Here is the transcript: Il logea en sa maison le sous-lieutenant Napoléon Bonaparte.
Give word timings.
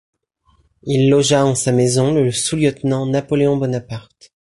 Il 0.81 1.11
logea 1.11 1.45
en 1.45 1.53
sa 1.53 1.71
maison 1.71 2.11
le 2.11 2.31
sous-lieutenant 2.31 3.05
Napoléon 3.05 3.57
Bonaparte. 3.57 4.33